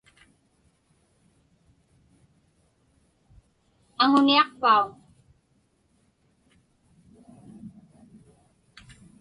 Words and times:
Aŋuniaqpauŋ? 4.03 4.85